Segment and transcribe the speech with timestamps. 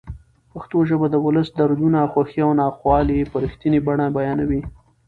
[0.51, 4.61] پښتو ژبه د ولس دردونه، خوښۍ او ناخوالې په رښتینې بڼه بیانوي.